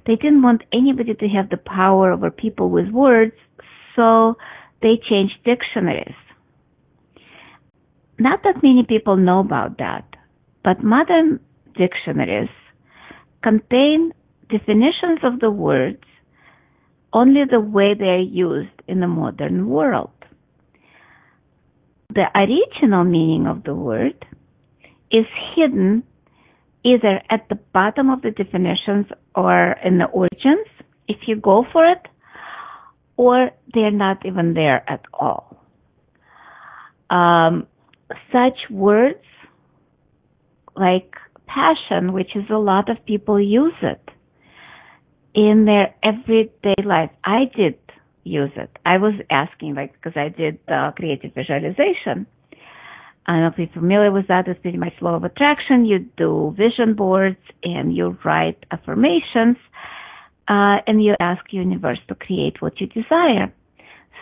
[0.07, 3.35] They didn't want anybody to have the power over people with words,
[3.97, 4.37] so
[4.83, 6.15] they changed dictionaries.
[8.19, 10.05] Not that many people know about that,
[10.63, 11.41] but modern
[11.77, 12.51] dictionaries
[13.43, 14.13] contain
[14.49, 16.03] definitions of the words
[17.13, 20.11] only the way they are used in the modern world.
[22.15, 24.25] The original meaning of the word
[25.11, 26.03] is hidden
[26.85, 30.67] either at the bottom of the definitions or in the origins
[31.09, 32.07] if you go for it,
[33.17, 35.57] or they're not even there at all.
[37.11, 37.67] Um,
[38.33, 39.25] such words
[40.77, 41.17] like
[41.55, 44.05] passion, which is a lot of people use it
[45.35, 47.11] in their everyday life.
[47.25, 47.79] I did
[48.25, 48.71] use it.
[48.85, 52.27] I was asking, like, because I did uh, creative visualization.
[53.27, 54.49] I don't know if you're familiar with that.
[54.49, 55.85] It's pretty much law of attraction.
[55.85, 59.57] You do vision boards and you write affirmations,
[60.49, 63.53] uh, and you ask universe to create what you desire.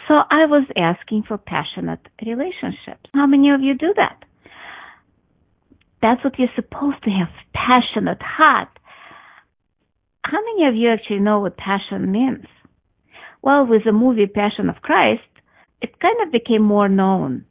[0.07, 3.11] So I was asking for passionate relationships.
[3.15, 4.25] How many of you do that?
[6.01, 7.29] That's what you're supposed to have.
[7.53, 8.69] Passionate, heart.
[10.25, 12.47] How many of you actually know what passion means?
[13.43, 15.23] Well, with the movie Passion of Christ,
[15.81, 17.45] it kind of became more known.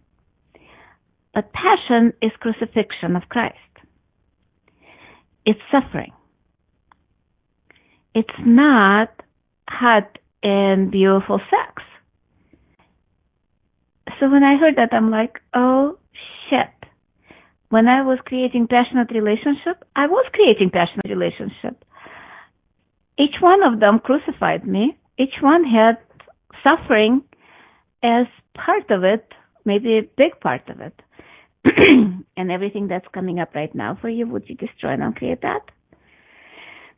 [1.34, 3.56] But passion is crucifixion of Christ.
[5.46, 6.12] It's suffering.
[8.14, 9.10] It's not
[9.70, 11.84] hot and beautiful sex.
[14.20, 15.98] So when I heard that, I'm like, oh
[16.50, 16.77] shit.
[17.70, 21.84] When I was creating passionate relationship, I was creating passionate relationship.
[23.20, 24.98] Each one of them crucified me.
[25.18, 25.98] Each one had
[26.64, 27.24] suffering
[28.04, 29.34] as part of it,
[29.66, 31.02] maybe a big part of it.
[32.38, 35.62] and everything that's coming up right now for you, would you destroy and uncreate that?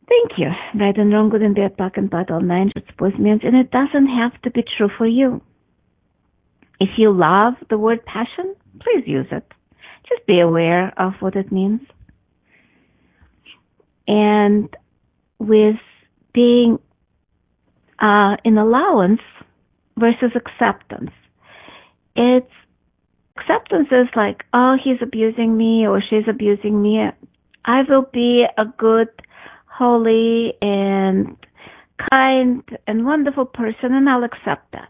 [0.08, 0.50] Thank you.
[0.78, 3.70] Right and wrong, good and bad, back and bad, all nine both means, and it
[3.70, 5.40] doesn't have to be true for you.
[6.80, 9.44] If you love the word passion, please use it.
[10.08, 11.80] Just be aware of what it means.
[14.06, 14.68] And
[15.38, 15.76] with
[16.34, 16.78] being
[18.00, 19.20] uh, in allowance
[19.96, 21.10] versus acceptance,
[22.16, 22.50] it's
[23.36, 27.08] acceptance is like, oh, he's abusing me or she's abusing me.
[27.64, 29.08] I will be a good,
[29.66, 31.36] holy, and
[32.10, 34.88] kind and wonderful person, and I'll accept that.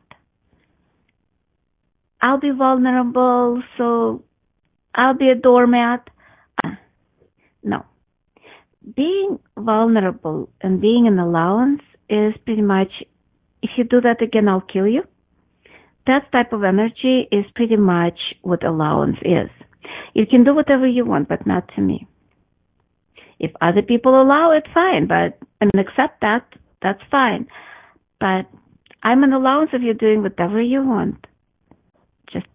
[2.22, 4.22] I'll be vulnerable, so
[4.94, 6.08] I'll be a doormat.
[7.62, 7.84] No.
[8.96, 12.88] Being vulnerable and being an allowance is pretty much,
[13.62, 15.02] if you do that again, I'll kill you.
[16.06, 19.50] That type of energy is pretty much what allowance is.
[20.14, 22.06] You can do whatever you want, but not to me.
[23.38, 26.46] If other people allow it, fine, but mean, accept that,
[26.82, 27.46] that's fine.
[28.18, 28.46] But
[29.02, 31.26] I'm an allowance if you're doing whatever you want
[32.32, 32.46] Just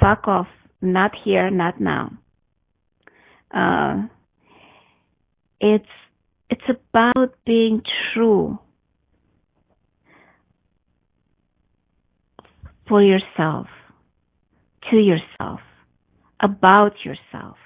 [0.00, 0.48] fuck off.
[0.82, 2.10] Not here, not now.
[3.54, 4.08] Uh,
[5.60, 5.86] it's
[6.50, 8.58] it's about being true
[12.88, 13.68] for yourself,
[14.90, 15.60] to yourself,
[16.40, 17.56] about yourself,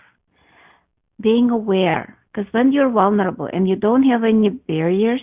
[1.18, 2.18] being aware.
[2.30, 5.22] Because when you're vulnerable and you don't have any barriers,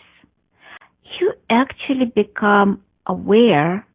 [1.20, 3.86] you actually become aware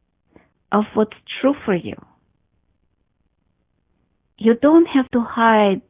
[0.71, 1.95] of what's true for you
[4.39, 5.81] you don't have to hide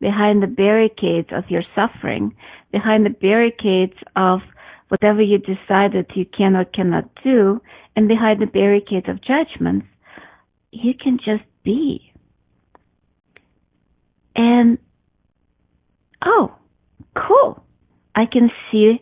[0.00, 2.34] behind the barricades of your suffering,
[2.70, 4.40] behind the barricades of
[4.88, 7.60] whatever you decided you can or cannot do,
[7.96, 9.86] and behind the barricades of judgments.
[10.70, 12.12] You can just be.
[14.36, 14.78] And,
[16.24, 16.54] oh,
[17.16, 17.64] cool.
[18.14, 19.00] I can see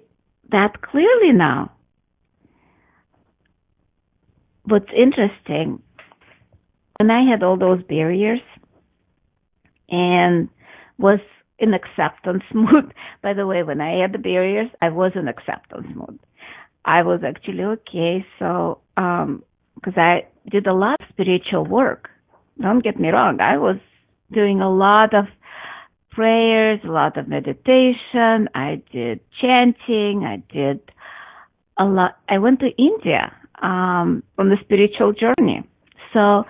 [0.50, 1.72] that clearly now.
[4.64, 5.82] What's interesting,
[6.98, 8.40] when I had all those barriers,
[9.94, 10.48] and
[10.98, 11.20] was
[11.58, 12.92] in acceptance mood.
[13.22, 16.18] By the way, when I had the barriers, I was in acceptance mood.
[16.84, 18.26] I was actually okay.
[18.38, 19.42] So, um,
[19.84, 22.10] cause I did a lot of spiritual work.
[22.60, 23.40] Don't get me wrong.
[23.40, 23.76] I was
[24.32, 25.24] doing a lot of
[26.10, 28.48] prayers, a lot of meditation.
[28.54, 30.24] I did chanting.
[30.24, 30.80] I did
[31.78, 32.18] a lot.
[32.28, 33.32] I went to India,
[33.62, 35.64] um, on the spiritual journey.
[36.12, 36.44] So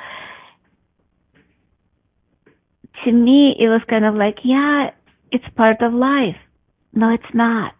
[3.04, 4.90] to me, it was kind of like, yeah,
[5.30, 6.36] it's part of life.
[6.92, 7.74] No, it's not.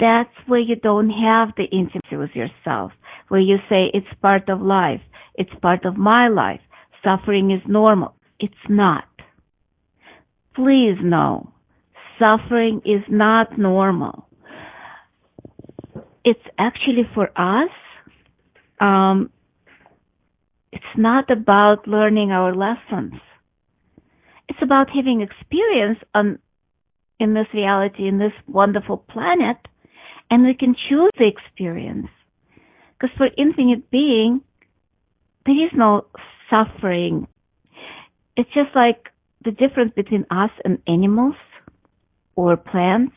[0.00, 2.92] That's where you don't have the intimacy with yourself,
[3.28, 5.00] where you say it's part of life.
[5.34, 6.60] It's part of my life.
[7.04, 8.14] Suffering is normal.
[8.40, 9.04] It's not.
[10.54, 11.52] Please know,
[12.18, 14.28] suffering is not normal.
[16.24, 17.70] It's actually for us,
[18.80, 19.30] um,
[20.72, 23.14] it's not about learning our lessons
[24.48, 26.38] it's about having experience on
[27.20, 29.56] in this reality, in this wonderful planet,
[30.30, 32.08] and we can choose the experience.
[32.98, 34.40] Because for infinite being,
[35.44, 36.06] there is no
[36.48, 37.26] suffering.
[38.36, 39.08] It's just like
[39.44, 41.34] the difference between us and animals
[42.36, 43.14] or plants.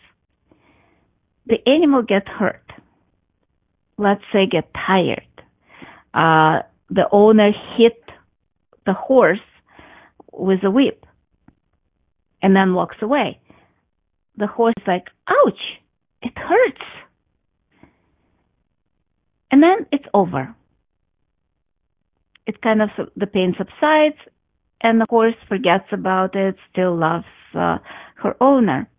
[1.45, 2.63] The animal gets hurt.
[3.97, 5.27] Let's say get tired.
[6.13, 8.03] Uh, the owner hit
[8.85, 9.39] the horse
[10.31, 11.05] with a whip
[12.41, 13.39] and then walks away.
[14.37, 15.59] The horse is like, ouch,
[16.21, 16.81] it hurts.
[19.51, 20.55] And then it's over.
[22.47, 24.17] It kind of, the pain subsides
[24.81, 27.77] and the horse forgets about it, still loves uh,
[28.15, 28.89] her owner.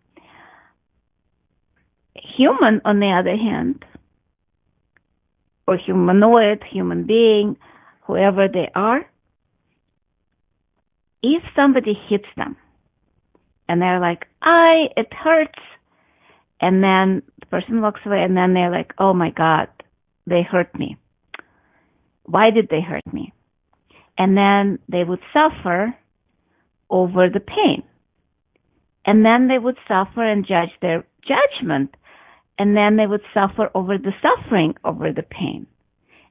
[2.37, 3.83] Human, on the other hand,
[5.67, 7.57] or humanoid, human being,
[8.05, 9.05] whoever they are,
[11.21, 12.55] if somebody hits them,
[13.73, 15.59] and they're like, I, it hurts.
[16.61, 19.67] And then the person walks away and then they're like, oh my God,
[20.27, 20.95] they hurt me.
[22.23, 23.33] Why did they hurt me?
[24.15, 25.95] And then they would suffer
[26.87, 27.81] over the pain.
[29.07, 31.95] And then they would suffer and judge their judgment.
[32.59, 35.65] And then they would suffer over the suffering over the pain.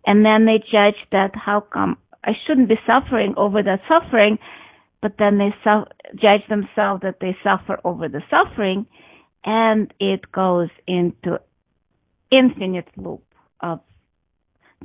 [0.07, 4.39] And then they judge that how come I shouldn't be suffering over that suffering,
[5.03, 8.87] but then they su- judge themselves that they suffer over the suffering
[9.45, 11.39] and it goes into
[12.31, 13.25] infinite loop
[13.61, 13.81] of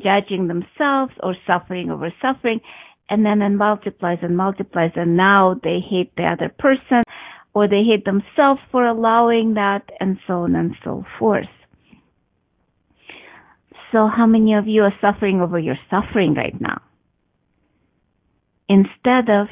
[0.04, 2.60] judging themselves or suffering over suffering
[3.10, 7.04] and then it multiplies and multiplies and now they hate the other person
[7.54, 11.48] or they hate themselves for allowing that and so on and so forth.
[13.92, 16.82] So how many of you are suffering over your suffering right now?
[18.68, 19.48] Instead of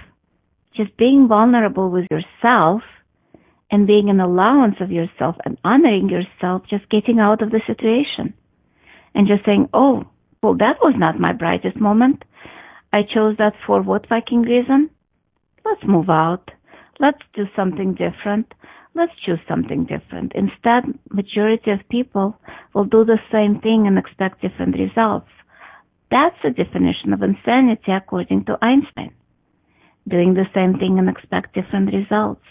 [0.76, 2.82] just being vulnerable with yourself
[3.72, 8.34] and being an allowance of yourself and honoring yourself, just getting out of the situation
[9.14, 10.04] and just saying, oh,
[10.44, 12.24] well, that was not my brightest moment.
[12.94, 14.90] I chose that for what fucking reason?
[15.66, 16.52] Let's move out.
[17.00, 18.54] Let's do something different.
[18.94, 20.32] Let's choose something different.
[20.36, 22.38] Instead, majority of people
[22.74, 25.28] will do the same thing and expect different results.
[26.12, 29.14] That's the definition of insanity according to Einstein.
[30.08, 32.42] Doing the same thing and expect different results.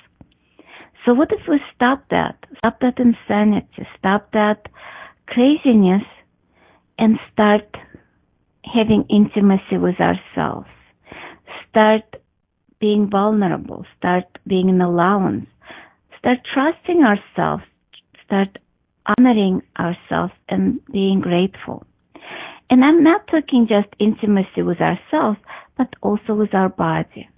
[1.05, 2.37] So what if we stop that?
[2.59, 4.67] Stop that insanity, stop that
[5.27, 6.03] craziness
[6.99, 7.77] and start
[8.65, 10.69] having intimacy with ourselves.
[11.69, 12.03] Start
[12.81, 13.85] being vulnerable.
[13.99, 15.47] Start being an allowance.
[16.19, 17.65] Start trusting ourselves.
[18.25, 18.59] Start
[19.19, 21.87] honoring ourselves and being grateful.
[22.71, 25.39] And I'm not talking just intimacy with ourselves,
[25.77, 27.29] but also with our body.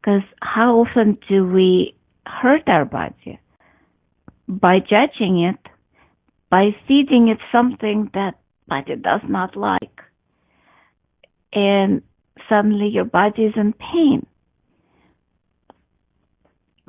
[0.00, 1.94] Because how often do we
[2.26, 3.38] hurt our body?
[4.48, 5.70] By judging it,
[6.50, 8.34] by feeding it something that
[8.66, 10.00] body does not like
[11.52, 12.02] and
[12.48, 14.26] suddenly your body is in pain.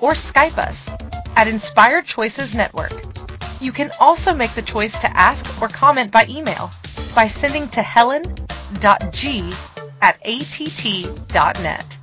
[0.00, 0.90] Or Skype us
[1.36, 2.92] at Inspired Choices Network.
[3.62, 6.70] You can also make the choice to ask or comment by email
[7.14, 9.54] by sending to helen.g
[10.02, 11.98] at att.net.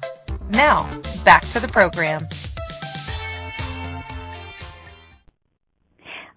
[0.50, 0.90] Now,
[1.26, 2.28] back to the program.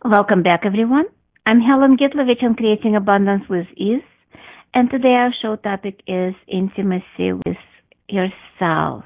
[0.05, 1.05] Welcome back, everyone.
[1.47, 4.03] I'm Helen Gitlovich on Creating Abundance with Ease,
[4.73, 7.57] and today our show topic is intimacy with
[8.09, 9.05] yourself.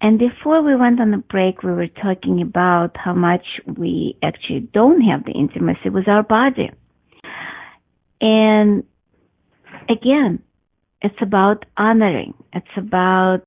[0.00, 4.68] And before we went on the break, we were talking about how much we actually
[4.74, 6.70] don't have the intimacy with our body.
[8.20, 8.84] And
[9.88, 10.42] again,
[11.04, 12.32] it's about honoring.
[12.54, 13.42] It's about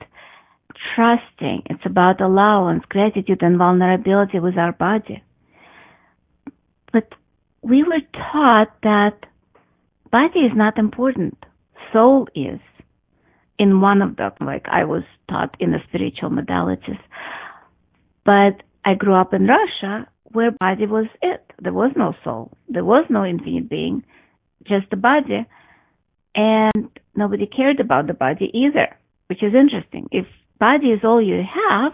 [0.95, 1.64] trusting.
[1.66, 5.24] It's about allowance, gratitude, and vulnerability with our body.
[6.93, 7.10] But
[7.64, 9.26] we were taught that
[10.12, 11.36] body is not important.
[11.91, 12.60] Soul is.
[13.60, 16.99] In one of the, like I was taught in the spiritual modalities.
[18.24, 21.43] But I grew up in Russia where body was it.
[21.60, 22.51] There was no soul.
[22.70, 24.03] There was no infinite being,
[24.68, 25.47] just the body.
[26.38, 28.95] And nobody cared about the body either,
[29.27, 30.07] which is interesting.
[30.11, 30.25] If
[30.59, 31.93] body is all you have,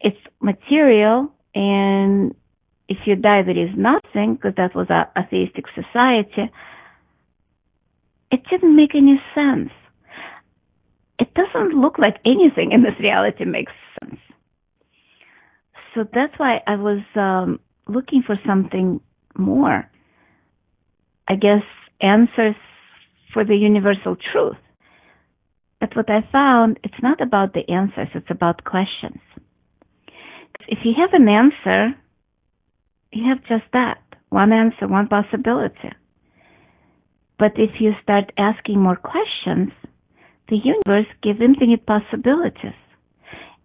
[0.00, 2.34] it's material and
[2.88, 6.50] if you die there is nothing because that was a atheistic society
[8.30, 9.70] it didn't make any sense.
[11.18, 14.20] It doesn't look like anything in this reality makes sense.
[15.94, 19.00] So that's why i was um, looking for something
[19.36, 19.88] more.
[21.28, 21.62] I guess
[22.00, 22.56] answers
[23.36, 24.62] for the universal truth
[25.78, 29.20] but what i found it's not about the answers it's about questions
[30.68, 31.96] if you have an answer,
[33.12, 35.90] you have just that one answer, one possibility.
[37.38, 39.70] But if you start asking more questions,
[40.48, 42.78] the universe gives infinite possibilities.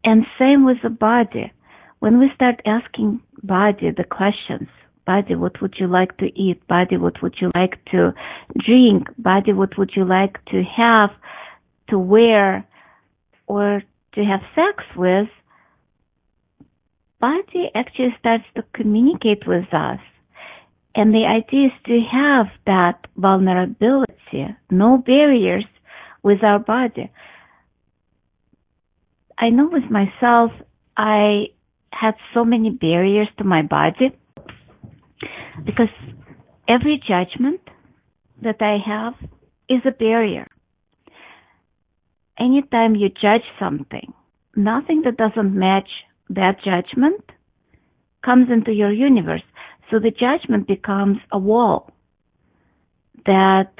[0.04, 1.52] And same with the body.
[2.00, 4.70] When we start asking body the questions,
[5.06, 6.66] body, what would you like to eat?
[6.68, 8.14] Body, what would you like to
[8.66, 9.08] drink?
[9.18, 11.10] Body, what would you like to have,
[11.90, 12.66] to wear,
[13.48, 13.84] or
[14.14, 15.28] to have sex with?
[17.22, 20.00] body actually starts to communicate with us.
[20.94, 25.66] And the idea is to have that vulnerability, no barriers
[26.24, 27.10] with our body.
[29.38, 30.52] I know with myself,
[30.98, 31.48] I
[31.94, 34.18] had so many barriers to my body
[35.66, 35.90] because
[36.68, 37.62] every judgment
[38.42, 39.14] that I have
[39.70, 40.48] is a barrier.
[42.40, 44.14] Anytime you judge something,
[44.56, 45.90] nothing that doesn't match
[46.30, 47.22] that judgment
[48.24, 49.44] comes into your universe.
[49.90, 51.92] So the judgment becomes a wall
[53.26, 53.72] that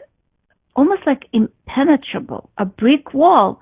[0.76, 3.62] almost like impenetrable, a brick wall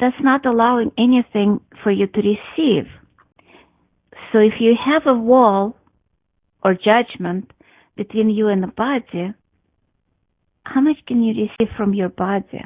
[0.00, 2.86] that's not allowing anything for you to receive.
[4.32, 5.76] So if you have a wall
[6.68, 7.50] or judgment
[7.96, 9.32] between you and the body,
[10.64, 12.62] how much can you receive from your body?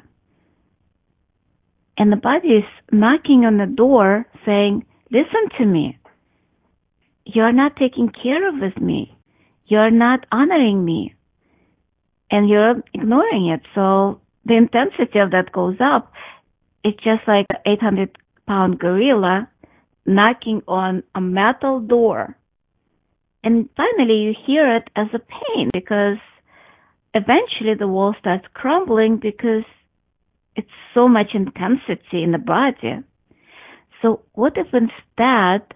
[1.97, 5.99] And the body is knocking on the door saying, Listen to me.
[7.25, 9.17] You're not taking care of with me.
[9.67, 11.15] You're not honoring me.
[12.31, 13.61] And you're ignoring it.
[13.75, 16.13] So the intensity of that goes up.
[16.83, 18.17] It's just like an 800
[18.49, 19.49] pound gorilla
[20.07, 22.37] knocking on a metal door.
[23.45, 26.19] And finally you hear it as a pain because
[27.15, 29.65] eventually the wall starts crumbling because
[30.55, 33.03] it's so much intensity in the body.
[34.01, 35.75] So what if instead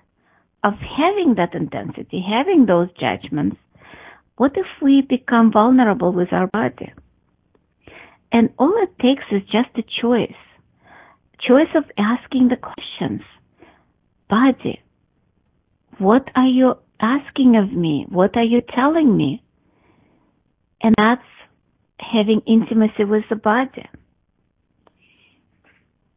[0.63, 3.57] of having that intensity, having those judgments,
[4.37, 6.93] what if we become vulnerable with our body?
[8.33, 10.37] And all it takes is just a choice.
[11.41, 13.23] Choice of asking the questions.
[14.29, 14.81] Body,
[15.99, 18.07] what are you asking of me?
[18.09, 19.43] What are you telling me?
[20.83, 21.23] And that's
[21.99, 23.89] having intimacy with the body.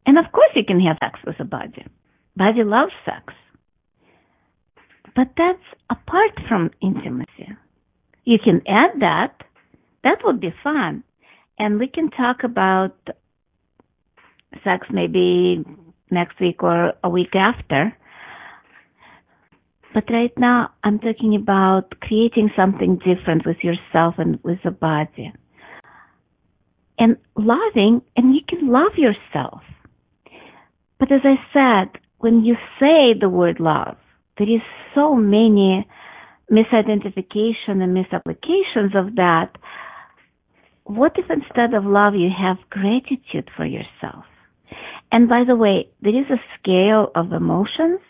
[0.06, 1.86] And of course you can have sex with the body.
[2.36, 3.34] Body loves sex.
[5.14, 7.56] But that's apart from intimacy.
[8.24, 9.34] You can add that.
[10.04, 11.04] That would be fun.
[11.58, 12.96] And we can talk about
[14.64, 15.64] sex maybe
[16.10, 17.96] next week or a week after.
[19.92, 25.32] But right now, I'm talking about creating something different with yourself and with the body.
[26.98, 29.62] And loving, and you can love yourself.
[30.98, 33.96] But as I said, when you say the word love,
[34.38, 34.60] there is
[34.94, 35.86] so many
[36.50, 39.56] misidentification and misapplications of that.
[40.84, 44.24] What if instead of love you have gratitude for yourself?
[45.10, 48.00] And by the way, there is a scale of emotions,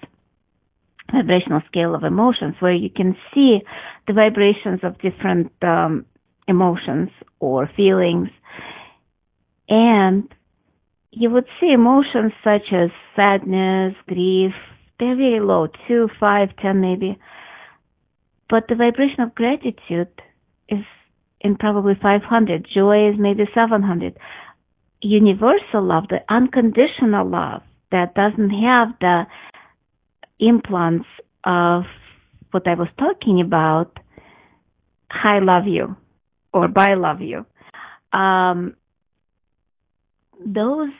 [1.13, 3.61] vibrational scale of emotions, where you can see
[4.07, 6.07] the vibrations of different um,
[6.49, 8.29] emotions or feelings.
[9.69, 10.29] And
[11.11, 14.53] you would see emotions such as sadness, grief,
[15.01, 17.19] they're very low, two, five, ten maybe.
[18.49, 20.13] But the vibration of gratitude
[20.69, 20.85] is
[21.41, 22.69] in probably 500.
[22.73, 24.19] Joy is maybe 700.
[25.01, 29.23] Universal love, the unconditional love that doesn't have the
[30.41, 31.07] implants
[31.45, 31.84] of
[32.51, 33.99] what I was talking about,
[35.11, 35.97] I love you
[36.53, 37.47] or I love you.
[38.18, 38.76] Um,
[40.45, 40.91] those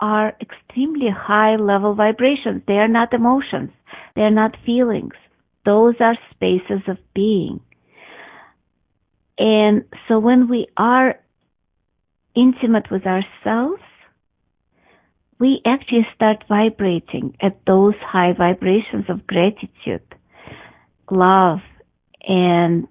[0.00, 2.62] are extremely high level vibrations.
[2.66, 3.70] They are not emotions.
[4.16, 5.14] They are not feelings.
[5.64, 7.60] Those are spaces of being.
[9.38, 11.18] And so when we are
[12.34, 13.82] intimate with ourselves,
[15.40, 20.06] we actually start vibrating at those high vibrations of gratitude,
[21.10, 21.60] love,
[22.22, 22.86] and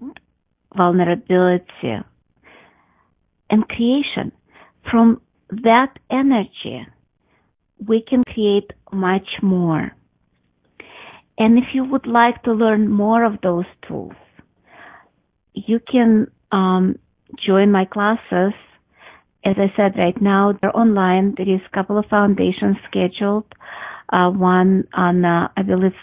[0.75, 2.03] vulnerability
[3.49, 4.31] and creation.
[4.89, 6.87] From that energy,
[7.87, 9.91] we can create much more.
[11.37, 14.13] And if you would like to learn more of those tools,
[15.53, 16.97] you can um,
[17.45, 18.53] join my classes.
[19.45, 21.35] As I said, right now they're online.
[21.37, 23.45] There is a couple of foundations scheduled.
[24.11, 25.93] Uh, one on, uh, I believe,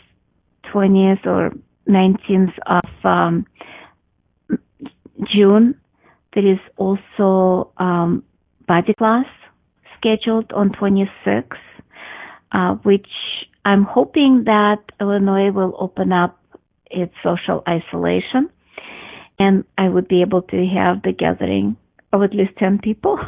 [0.72, 1.52] 20th or
[1.88, 3.46] 19th of um,
[5.32, 5.74] June.
[6.34, 8.22] There is also um,
[8.66, 9.26] body class
[9.98, 11.44] scheduled on 26th,
[12.52, 13.08] uh, which
[13.64, 16.38] I'm hoping that Illinois will open up
[16.90, 18.48] its social isolation
[19.38, 21.76] and I would be able to have the gathering
[22.12, 23.18] of at least 10 people.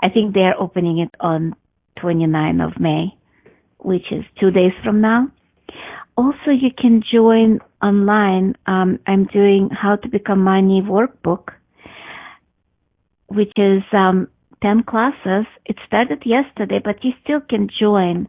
[0.00, 1.54] I think they're opening it on
[2.00, 3.14] 29 of May,
[3.78, 5.28] which is two days from now.
[6.16, 8.54] Also, you can join online.
[8.66, 11.48] Um, I'm doing how to become money workbook,
[13.28, 14.28] which is um,
[14.62, 15.46] 10 classes.
[15.64, 18.28] It started yesterday, but you still can join.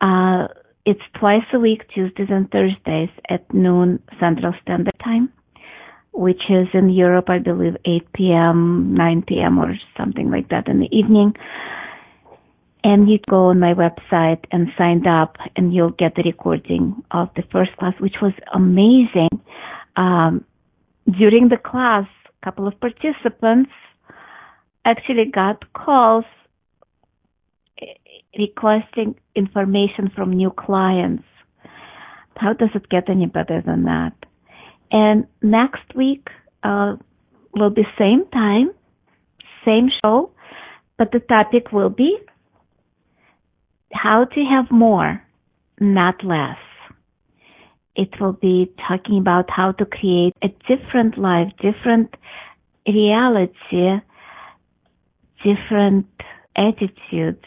[0.00, 0.48] Uh,
[0.84, 5.32] it's twice a week, Tuesdays and Thursdays at noon Central Standard Time
[6.16, 9.58] which is in Europe, I believe 8 p.m., 9 p.m.
[9.58, 11.34] or something like that in the evening.
[12.82, 17.28] And you go on my website and sign up and you'll get the recording of
[17.36, 19.28] the first class, which was amazing.
[19.96, 20.44] Um,
[21.18, 23.70] during the class, a couple of participants
[24.86, 26.24] actually got calls
[28.38, 31.24] requesting information from new clients.
[32.36, 34.12] How does it get any better than that?
[34.90, 36.28] And next week
[36.62, 36.96] uh,
[37.54, 38.70] will be same time,
[39.64, 40.30] same show,
[40.98, 42.16] but the topic will be
[43.92, 45.22] how to have more,
[45.80, 46.58] not less.
[47.94, 52.14] It will be talking about how to create a different life, different
[52.86, 54.00] reality,
[55.42, 56.06] different
[56.54, 57.44] attitudes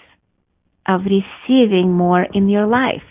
[0.88, 3.04] of receiving more in your life.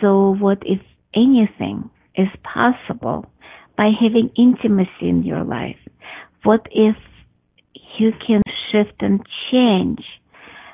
[0.00, 0.80] So what if
[1.14, 3.26] anything is possible
[3.76, 5.76] by having intimacy in your life?
[6.44, 6.96] What if
[7.98, 10.00] you can shift and change?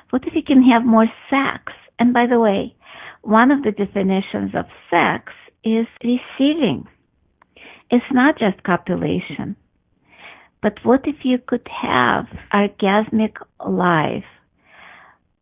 [0.09, 1.73] What if you can have more sex?
[1.99, 2.75] And by the way,
[3.21, 5.31] one of the definitions of sex
[5.63, 6.87] is receiving.
[7.91, 9.55] It's not just copulation.
[10.61, 14.25] But what if you could have orgasmic life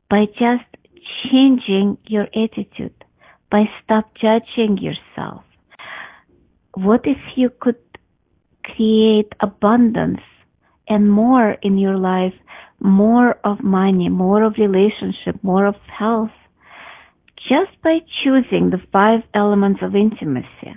[0.09, 0.65] by just
[1.23, 3.03] changing your attitude,
[3.51, 5.43] by stop judging yourself,
[6.77, 7.79] what if you could
[8.63, 10.21] create abundance
[10.87, 12.33] and more in your life,
[12.79, 16.29] more of money, more of relationship, more of health,
[17.49, 20.75] just by choosing the five elements of intimacy,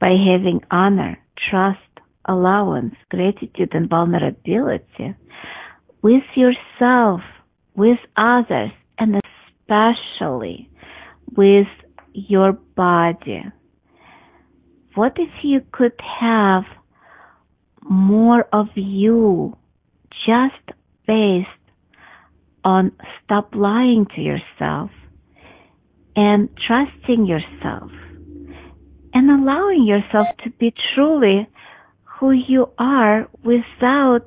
[0.00, 1.18] by having honor,
[1.50, 1.80] trust,
[2.24, 5.14] allowance, gratitude, and vulnerability
[6.02, 7.20] with yourself,
[7.74, 9.20] with others, and
[9.68, 10.70] especially
[11.36, 11.68] with
[12.14, 13.44] your body.
[14.96, 16.64] What if you could have
[17.82, 19.54] more of you
[20.26, 21.48] just based
[22.64, 22.92] on
[23.22, 24.90] stop lying to yourself
[26.16, 27.90] and trusting yourself
[29.12, 31.46] and allowing yourself to be truly
[32.18, 34.26] who you are without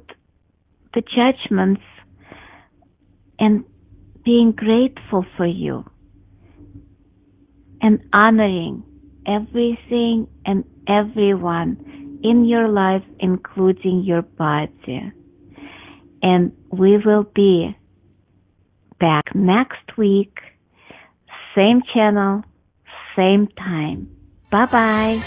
[0.93, 1.81] the judgments
[3.39, 3.65] and
[4.23, 5.83] being grateful for you
[7.81, 8.83] and honoring
[9.29, 15.11] everything and everyone in your life, including your body.
[16.21, 17.77] And we will be
[18.99, 20.39] back next week,
[21.55, 22.43] same channel,
[23.15, 24.09] same time.
[24.51, 25.23] Bye bye.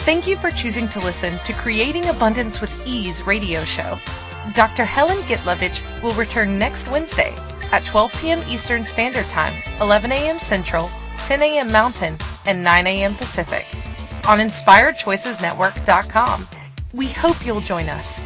[0.00, 3.98] Thank you for choosing to listen to Creating Abundance with Ease radio show.
[4.54, 4.84] Dr.
[4.84, 7.34] Helen Gitlovich will return next Wednesday
[7.72, 8.42] at 12 p.m.
[8.48, 9.52] Eastern Standard Time,
[9.82, 10.38] 11 a.m.
[10.38, 10.90] Central,
[11.24, 11.72] 10 a.m.
[11.72, 12.16] Mountain,
[12.46, 13.14] and 9 a.m.
[13.14, 13.66] Pacific
[14.26, 16.48] on InspiredChoicesNetwork.com.
[16.92, 18.22] We hope you'll join us.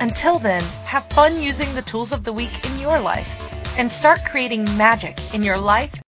[0.00, 3.28] Until then, have fun using the tools of the week in your life
[3.78, 6.00] and start creating magic in your life